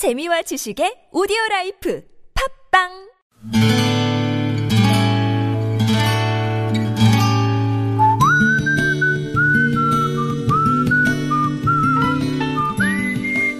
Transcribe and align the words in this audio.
재미와 0.00 0.40
지식의 0.40 1.12
오디오 1.12 1.36
라이프 1.50 2.02
팝빵 2.72 2.88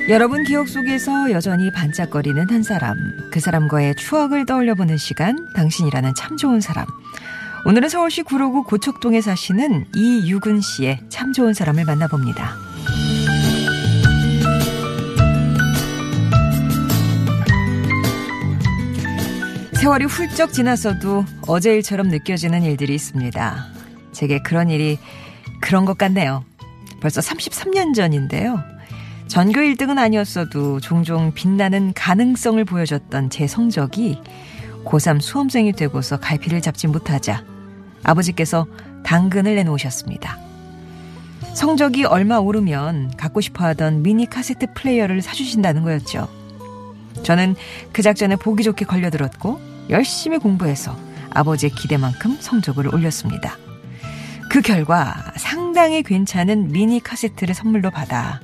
여러분 0.08 0.44
기억 0.44 0.66
속에서 0.66 1.30
여전히 1.30 1.70
반짝거리는 1.70 2.48
한 2.48 2.62
사람, 2.62 2.96
그 3.30 3.38
사람과의 3.38 3.96
추억을 3.96 4.46
떠올려보는 4.46 4.96
시간, 4.96 5.36
당신이라는 5.54 6.14
참 6.14 6.38
좋은 6.38 6.62
사람. 6.62 6.86
오늘은 7.66 7.90
서울시 7.90 8.22
구로구 8.22 8.64
고척동에 8.64 9.20
사시는 9.20 9.88
이유근 9.94 10.62
씨의 10.62 11.00
참 11.10 11.34
좋은 11.34 11.52
사람을 11.52 11.84
만나봅니다. 11.84 12.56
세월이 19.80 20.04
훌쩍 20.04 20.52
지났어도 20.52 21.24
어제 21.48 21.74
일처럼 21.74 22.08
느껴지는 22.08 22.64
일들이 22.64 22.94
있습니다. 22.94 23.64
제게 24.12 24.38
그런 24.42 24.68
일이 24.68 24.98
그런 25.62 25.86
것 25.86 25.96
같네요. 25.96 26.44
벌써 27.00 27.22
33년 27.22 27.94
전인데요. 27.94 28.62
전교 29.28 29.58
1등은 29.60 29.96
아니었어도 29.96 30.80
종종 30.80 31.32
빛나는 31.32 31.94
가능성을 31.94 32.62
보여줬던 32.62 33.30
제 33.30 33.46
성적이 33.46 34.20
고3 34.84 35.18
수험생이 35.22 35.72
되고서 35.72 36.20
갈피를 36.20 36.60
잡지 36.60 36.86
못하자 36.86 37.42
아버지께서 38.02 38.66
당근을 39.02 39.54
내놓으셨습니다. 39.54 40.36
성적이 41.54 42.04
얼마 42.04 42.36
오르면 42.36 43.14
갖고 43.16 43.40
싶어 43.40 43.64
하던 43.64 44.02
미니 44.02 44.28
카세트 44.28 44.74
플레이어를 44.74 45.22
사주신다는 45.22 45.84
거였죠. 45.84 46.28
저는 47.22 47.56
그 47.92 48.02
작전에 48.02 48.36
보기 48.36 48.62
좋게 48.62 48.84
걸려들었고 48.84 49.69
열심히 49.88 50.38
공부해서 50.38 50.96
아버지의 51.30 51.70
기대만큼 51.70 52.36
성적을 52.40 52.94
올렸습니다. 52.94 53.56
그 54.50 54.60
결과 54.60 55.32
상당히 55.36 56.02
괜찮은 56.02 56.72
미니 56.72 57.00
카세트를 57.00 57.54
선물로 57.54 57.90
받아 57.90 58.40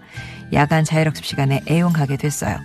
야간 0.52 0.84
자율학습 0.84 1.24
시간에 1.24 1.62
애용하게 1.68 2.16
됐어요. 2.16 2.56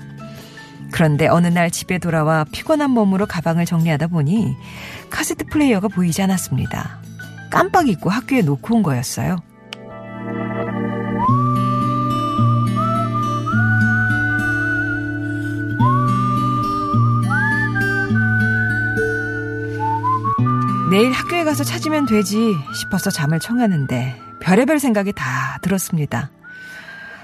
그런데 0.92 1.28
어느 1.28 1.48
날 1.48 1.72
집에 1.72 1.98
돌아와 1.98 2.44
피곤한 2.52 2.92
몸으로 2.92 3.26
가방을 3.26 3.66
정리하다 3.66 4.08
보니 4.08 4.56
카세트 5.10 5.46
플레이어가 5.46 5.88
보이지 5.88 6.22
않았습니다. 6.22 7.02
깜빡 7.50 7.88
잊고 7.88 8.10
학교에 8.10 8.42
놓고 8.42 8.76
온 8.76 8.84
거였어요. 8.84 9.38
내일 20.92 21.14
학교에 21.14 21.46
가서 21.46 21.64
찾으면 21.64 22.06
되지 22.06 22.54
싶어서 22.76 23.10
잠을 23.10 23.40
청하는데 23.40 24.22
별의별 24.42 24.78
생각이 24.78 25.14
다 25.14 25.58
들었습니다. 25.62 26.32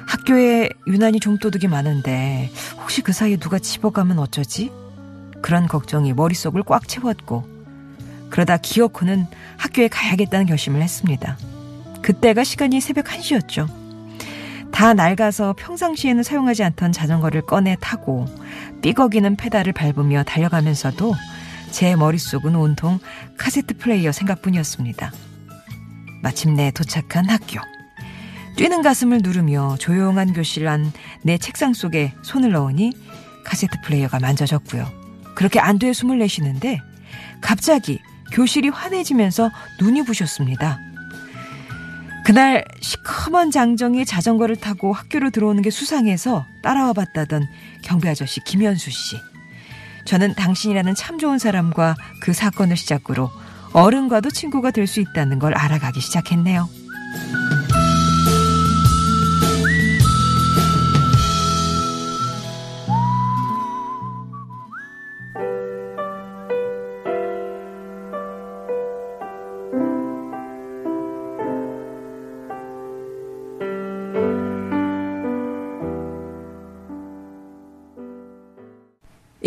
학교에 0.08 0.70
유난히 0.88 1.20
좀도둑이 1.20 1.70
많은데 1.70 2.50
혹시 2.82 3.02
그 3.02 3.12
사이에 3.12 3.36
누가 3.36 3.60
집어가면 3.60 4.20
어쩌지? 4.20 4.72
그런 5.42 5.68
걱정이 5.68 6.14
머릿속을 6.14 6.64
꽉 6.64 6.88
채웠고 6.88 7.44
그러다 8.30 8.56
기어코는 8.56 9.28
학교에 9.58 9.90
가야겠다는 9.90 10.46
결심을 10.46 10.82
했습니다. 10.82 11.38
그때가 12.02 12.46
시간이 12.46 12.80
새벽 12.80 13.04
1시였죠. 13.08 13.68
다 14.72 14.94
낡아서 14.94 15.54
평상시에는 15.58 16.24
사용하지 16.24 16.64
않던 16.64 16.94
자전거를 16.94 17.42
꺼내 17.42 17.76
타고 17.82 18.28
삐걱이는 18.82 19.36
페달을 19.36 19.74
밟으며 19.74 20.24
달려가면서도 20.24 21.14
제 21.72 21.96
머릿속은 21.96 22.56
온통 22.56 23.00
카세트 23.38 23.78
플레이어 23.78 24.12
생각뿐이었습니다. 24.12 25.12
마침내 26.24 26.72
도착한 26.72 27.30
학교. 27.30 27.60
뛰는 28.56 28.82
가슴을 28.82 29.20
누르며 29.24 29.78
조용한 29.80 30.34
교실 30.34 30.68
안 30.68 30.92
내 31.24 31.38
책상 31.38 31.74
속에 31.74 32.14
손을 32.22 32.52
넣으니 32.52 32.94
카세트 33.44 33.82
플레이어가 33.84 34.20
만져졌고요. 34.20 34.88
그렇게 35.36 35.60
안도의 35.60 35.94
숨을 35.94 36.20
내쉬는데 36.20 36.80
갑자기 37.42 38.00
교실이 38.32 38.70
환해지면서 38.70 39.52
눈이 39.82 40.04
부셨습니다. 40.06 40.80
그날 42.26 42.66
시커먼 42.82 43.52
장정이 43.52 44.06
자전거를 44.06 44.58
타고 44.58 44.92
학교로 44.92 45.30
들어오는 45.30 45.62
게 45.62 45.70
수상해서 45.70 46.46
따라와 46.64 46.94
봤다던 46.94 47.46
경비 47.84 48.10
아저씨 48.10 48.42
김현수 48.42 48.90
씨. 48.92 49.18
저는 50.08 50.36
당신이라는 50.36 50.96
참 50.96 51.20
좋은 51.20 51.38
사람과 51.38 51.96
그 52.22 52.32
사건을 52.34 52.78
시작으로 52.78 53.30
어른과도 53.74 54.30
친구가 54.32 54.72
될 54.72 54.88
수 54.88 55.02
있다는 55.02 55.38
걸 55.38 55.54
알아가기 55.54 56.00
시작했네요. 56.00 56.70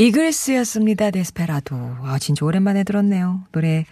이글스였습니다. 0.01 1.11
데스페라도. 1.11 1.77
아, 1.77 2.19
진짜 2.19 2.47
오랜만에 2.47 2.85
들었네요. 2.85 3.45
노래 3.53 3.85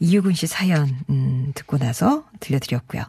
이유근 0.00 0.34
씨 0.34 0.48
사연 0.48 0.88
음, 1.08 1.52
듣고 1.54 1.78
나서 1.78 2.24
들려드렸고요. 2.40 3.04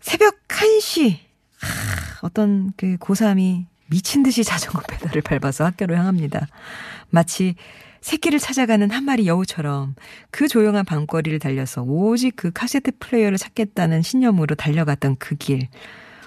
새벽 0.00 0.36
1시 0.46 1.18
하, 1.58 2.18
어떤 2.22 2.72
그 2.76 2.96
고3이 2.98 3.64
미친 3.88 4.22
듯이 4.22 4.44
자전거 4.44 4.80
페달을 4.82 5.22
밟아서 5.22 5.64
학교로 5.64 5.96
향합니다. 5.96 6.46
마치 7.10 7.56
새끼를 8.00 8.38
찾아가는 8.38 8.88
한 8.92 9.04
마리 9.04 9.26
여우처럼 9.26 9.96
그 10.30 10.46
조용한 10.46 10.84
밤거리를 10.84 11.36
달려서 11.40 11.82
오직 11.82 12.36
그 12.36 12.52
카세트 12.52 12.92
플레이어를 13.00 13.38
찾겠다는 13.38 14.02
신념으로 14.02 14.54
달려갔던 14.54 15.16
그 15.18 15.34
길. 15.34 15.66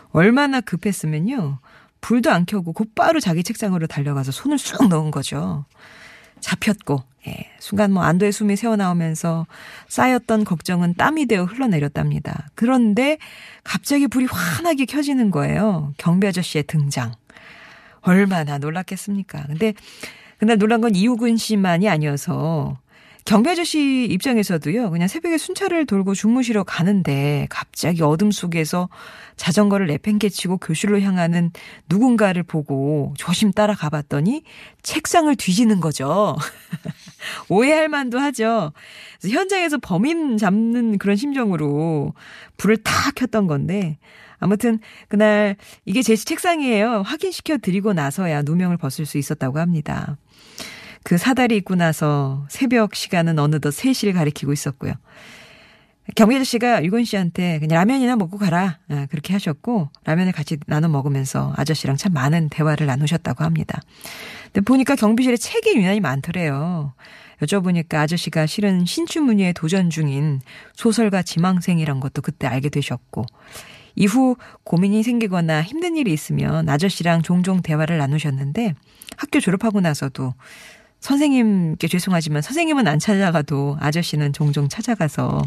얼마나 0.10 0.60
급했으면요. 0.60 1.60
불도 2.02 2.32
안 2.32 2.46
켜고 2.46 2.74
곧바로 2.74 3.20
자기 3.20 3.44
책상으로 3.44 3.88
달려가서 3.88 4.32
손을 4.32 4.58
쑥 4.58 4.88
넣은 4.88 5.12
거죠. 5.12 5.66
잡혔고, 6.40 7.04
예, 7.28 7.50
순간 7.60 7.92
뭐 7.92 8.04
안도의 8.04 8.32
숨이 8.32 8.56
새어나오면서 8.56 9.48
쌓였던 9.88 10.44
걱정은 10.44 10.94
땀이 10.96 11.26
되어 11.26 11.46
흘러내렸답니다. 11.46 12.50
그런데 12.56 13.18
갑자기 13.64 14.08
불이 14.08 14.26
환하게 14.26 14.86
켜지는 14.86 15.32
거예요. 15.32 15.94
경비 15.98 16.28
아저씨의 16.28 16.66
등장. 16.68 17.14
얼마나 18.02 18.58
놀랐겠습니까? 18.58 19.44
근데 19.48 19.74
그날 20.38 20.58
놀란 20.58 20.82
건 20.82 20.96
이우근 20.96 21.38
씨만이 21.38 21.90
아니어서 21.90 22.78
경비 23.28 23.50
아저씨 23.50 24.06
입장에서도요, 24.06 24.90
그냥 24.90 25.10
새벽에 25.10 25.38
순찰을 25.38 25.86
돌고 25.86 26.14
주무시러 26.14 26.64
가는데 26.64 27.46
갑자기 27.50 28.02
어둠 28.02 28.32
속에서 28.32 28.88
자전거를 29.36 29.88
내팽개치고 29.88 30.60
교실로 30.60 31.02
향하는 31.02 31.52
누군가를 31.90 32.44
보고 32.44 33.14
조심 33.18 33.52
따라가 33.52 33.90
봤더니 33.90 34.44
책상을 34.82 35.36
뒤지는 35.36 35.82
거죠. 35.82 36.38
오해할 37.50 37.90
만도 37.90 38.18
하죠. 38.18 38.72
현장에서 39.30 39.78
범인 39.78 40.38
잡는 40.38 40.98
그런 40.98 41.18
심정으로 41.18 42.14
불을 42.56 42.78
탁 42.78 43.14
켰던 43.16 43.48
건데 43.48 43.98
아무튼 44.40 44.80
그날 45.10 45.58
이게 45.84 46.02
제 46.02 46.16
책상이에요. 46.16 47.02
확인시켜 47.02 47.58
드리고 47.58 47.92
나서야 47.92 48.44
누명을 48.44 48.78
벗을 48.78 49.06
수 49.06 49.18
있었다고 49.18 49.60
합니다. 49.60 50.16
그 51.08 51.18
사다리 51.18 51.56
있고 51.56 51.76
나서 51.76 52.46
새벽 52.50 52.94
시간은 52.94 53.40
어느덧 53.40 53.70
3시를 53.70 54.14
가리키고 54.14 54.52
있었고요. 54.52 54.92
경비 56.16 56.36
아저씨가 56.36 56.84
유건 56.84 57.06
씨한테 57.06 57.60
그냥 57.60 57.78
라면이나 57.78 58.18
먹고 58.18 58.38
가라. 58.38 58.80
아, 58.90 59.08
그렇게 59.10 59.32
하셨고, 59.32 59.88
라면을 60.04 60.34
같이 60.34 60.58
나눠 60.68 60.90
먹으면서 60.90 61.54
아저씨랑 61.56 61.96
참 61.96 62.12
많은 62.12 62.50
대화를 62.50 62.88
나누셨다고 62.88 63.46
합니다. 63.46 63.80
근데 64.48 64.60
보니까 64.60 64.98
경비실에 64.98 65.38
책이 65.38 65.78
유난히 65.78 66.02
많더래요. 66.02 66.94
여쭤보니까 67.42 67.94
아저씨가 67.94 68.46
실은 68.46 68.84
신춘문예에 68.86 69.54
도전 69.54 69.90
중인 69.90 70.42
소설가 70.74 71.22
지망생이란 71.22 72.02
것도 72.02 72.22
그때 72.22 72.48
알게 72.48 72.68
되셨고, 72.68 73.26
이후 73.96 74.36
고민이 74.66 75.04
생기거나 75.04 75.64
힘든 75.64 75.96
일이 75.96 76.12
있으면 76.12 76.68
아저씨랑 76.68 77.22
종종 77.22 77.62
대화를 77.62 77.98
나누셨는데, 77.98 78.76
학교 79.16 79.40
졸업하고 79.40 79.80
나서도 79.82 80.34
선생님께 81.08 81.88
죄송하지만 81.88 82.42
선생님은 82.42 82.86
안 82.86 83.00
찾아가도 83.00 83.78
아저씨는 83.80 84.34
종종 84.34 84.68
찾아가서 84.68 85.42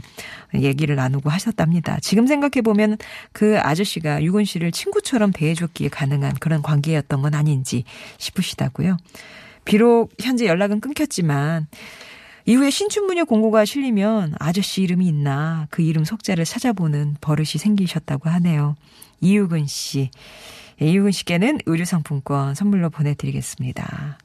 얘기를 0.55 0.97
나누고 0.97 1.29
하셨답니다. 1.29 1.99
지금 2.01 2.27
생각해보면 2.27 2.97
그 3.33 3.61
아저씨가 3.61 4.23
유근 4.25 4.47
씨를 4.47 4.73
친구처럼 4.73 5.33
대해줬기에 5.33 5.91
가능한 5.91 6.37
그런 6.41 6.63
관계였던 6.63 7.21
건 7.21 7.35
아닌지 7.35 7.85
싶으시다고요. 8.17 8.97
비록 9.67 10.11
현재 10.19 10.47
연락은 10.47 10.81
끊겼지만 10.81 11.67
이후에 12.47 12.71
신춘문예 12.71 13.25
공고가 13.25 13.67
실리면 13.67 14.37
아저씨 14.39 14.81
이름이 14.81 15.07
있나 15.07 15.67
그 15.69 15.83
이름 15.83 16.07
속자를 16.07 16.47
찾아보는 16.47 17.17
버릇이 17.21 17.59
생기셨다고 17.59 18.31
하네요. 18.31 18.77
이유근 19.21 19.67
씨. 19.67 20.11
예, 20.81 20.87
이유근 20.87 21.13
씨께는 21.13 21.59
의류상품권 21.67 22.55
선물로 22.55 22.89
보내드리겠습니다. 22.89 24.17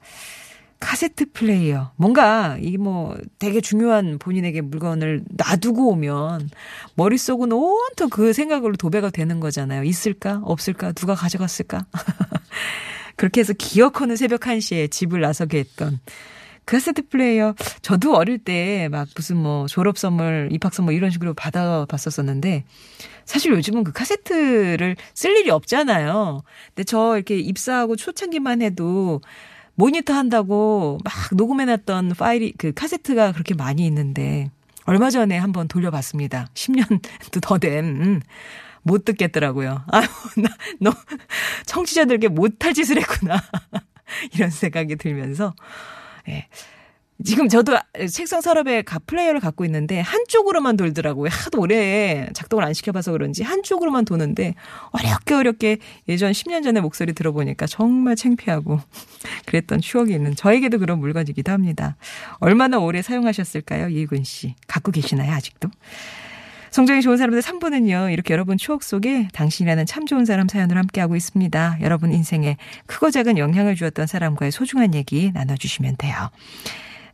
카세트 0.85 1.31
플레이어. 1.31 1.93
뭔가 1.95 2.57
이게 2.61 2.77
뭐 2.77 3.17
되게 3.39 3.59
중요한 3.59 4.19
본인에게 4.19 4.61
물건을 4.61 5.23
놔두고 5.31 5.89
오면 5.89 6.51
머릿속은 6.93 7.51
온통 7.51 8.09
그 8.11 8.33
생각으로 8.33 8.75
도배가 8.75 9.09
되는 9.09 9.39
거잖아요. 9.39 9.83
있을까? 9.83 10.41
없을까? 10.43 10.91
누가 10.91 11.15
가져갔을까? 11.15 11.87
그렇게 13.17 13.39
해서 13.41 13.53
기억하는 13.53 14.15
새벽 14.15 14.41
1시에 14.41 14.91
집을 14.91 15.21
나서게 15.21 15.57
했던 15.57 15.99
카세트 16.67 17.07
플레이어 17.09 17.55
저도 17.81 18.15
어릴 18.15 18.37
때 18.37 18.87
막 18.89 19.07
무슨 19.15 19.37
뭐 19.37 19.65
졸업 19.67 19.97
선물, 19.97 20.49
입학 20.51 20.73
선물 20.75 20.93
이런 20.93 21.09
식으로 21.09 21.33
받아 21.33 21.85
봤었었는데 21.89 22.63
사실 23.25 23.51
요즘은 23.53 23.83
그 23.83 23.91
카세트를 23.91 24.97
쓸 25.15 25.35
일이 25.37 25.49
없잖아요. 25.49 26.43
근데 26.67 26.83
저 26.83 27.15
이렇게 27.15 27.37
입사하고 27.37 27.95
초창기만 27.95 28.61
해도 28.61 29.21
모니터 29.75 30.13
한다고 30.13 30.97
막 31.03 31.13
녹음해놨던 31.31 32.13
파일이 32.17 32.53
그 32.57 32.73
카세트가 32.73 33.33
그렇게 33.33 33.53
많이 33.53 33.85
있는데 33.85 34.49
얼마 34.85 35.09
전에 35.09 35.37
한번 35.37 35.67
돌려봤습니다. 35.67 36.47
10년도 36.55 37.41
더 37.41 37.57
된. 37.57 37.85
음. 37.85 38.21
못 38.85 39.03
듣겠더라고요. 39.03 39.83
아유, 39.91 40.05
나, 40.37 40.49
너, 40.79 40.93
청취자들에게 41.65 42.27
못할 42.27 42.73
짓을 42.73 42.97
했구나. 42.97 43.41
이런 44.33 44.51
생각이 44.51 44.95
들면서, 44.95 45.55
예. 46.29 46.47
지금 47.23 47.47
저도 47.47 47.77
책상 48.11 48.41
서랍에 48.41 48.81
가 48.81 48.99
플레이어를 48.99 49.39
갖고 49.39 49.63
있는데 49.65 50.01
한쪽으로만 50.01 50.75
돌더라고요. 50.75 51.29
하도 51.31 51.61
오래 51.61 52.27
작동을 52.33 52.65
안 52.65 52.73
시켜봐서 52.73 53.13
그런지 53.13 53.41
한쪽으로만 53.41 54.03
도는데 54.03 54.53
어렵게 54.91 55.33
어렵게 55.33 55.77
예전 56.09 56.33
10년 56.33 56.63
전의 56.63 56.81
목소리 56.81 57.13
들어보니까 57.13 57.67
정말 57.67 58.17
창피하고 58.17 58.81
그랬던 59.47 59.79
추억이 59.79 60.13
있는 60.13 60.35
저에게도 60.35 60.77
그런 60.79 60.99
물건이기도 60.99 61.51
합니다. 61.51 61.95
얼마나 62.39 62.79
오래 62.79 63.01
사용하셨을까요? 63.01 63.89
이근 63.89 64.25
씨. 64.25 64.55
갖고 64.67 64.91
계시나요? 64.91 65.31
아직도? 65.31 65.69
성적이 66.71 67.01
좋은 67.01 67.15
사람들 67.15 67.41
3부는요, 67.41 68.11
이렇게 68.11 68.33
여러분 68.33 68.57
추억 68.57 68.83
속에 68.83 69.29
당신이라는 69.31 69.85
참 69.85 70.05
좋은 70.05 70.25
사람 70.25 70.49
사연을 70.49 70.77
함께하고 70.77 71.15
있습니다. 71.15 71.77
여러분 71.79 72.11
인생에 72.11 72.57
크고 72.85 73.11
작은 73.11 73.37
영향을 73.37 73.75
주었던 73.75 74.07
사람과의 74.07 74.51
소중한 74.51 74.93
얘기 74.93 75.31
나눠주시면 75.33 75.95
돼요. 75.97 76.29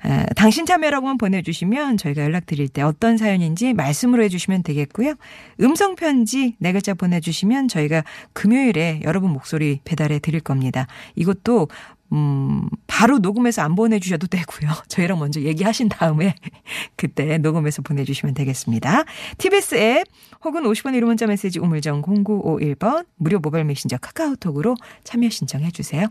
어, 0.03 0.25
당신 0.35 0.65
참여라고만 0.65 1.17
보내주시면 1.17 1.97
저희가 1.97 2.23
연락드릴 2.23 2.69
때 2.69 2.81
어떤 2.81 3.17
사연인지 3.17 3.73
말씀으로 3.73 4.23
해주시면 4.23 4.63
되겠고요. 4.63 5.13
음성편지 5.61 6.55
네 6.59 6.71
글자 6.71 6.93
보내주시면 6.93 7.67
저희가 7.67 8.03
금요일에 8.33 9.01
여러분 9.03 9.31
목소리 9.31 9.79
배달해 9.83 10.19
드릴 10.19 10.39
겁니다. 10.41 10.87
이것도 11.15 11.67
음, 12.13 12.67
바로 12.87 13.19
녹음해서 13.19 13.61
안 13.61 13.75
보내주셔도 13.75 14.27
되고요. 14.27 14.69
저희랑 14.89 15.19
먼저 15.19 15.41
얘기하신 15.41 15.89
다음에 15.89 16.35
그때 16.97 17.37
녹음해서 17.37 17.81
보내주시면 17.81 18.33
되겠습니다. 18.35 19.05
TBS 19.37 19.75
앱 19.75 20.07
혹은 20.43 20.63
50원 20.63 20.97
1호 20.97 21.05
문자 21.05 21.25
메시지 21.25 21.59
우물정 21.59 22.01
0951번 22.01 23.05
무료 23.15 23.39
모바일 23.39 23.65
메신저 23.65 23.97
카카오톡으로 23.97 24.75
참여 25.03 25.29
신청해 25.29 25.71
주세요. 25.71 26.07